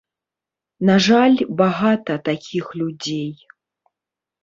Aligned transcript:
На 0.91 0.95
жаль, 1.09 1.37
багата 1.61 2.19
такіх 2.31 2.65
людзей. 2.83 3.33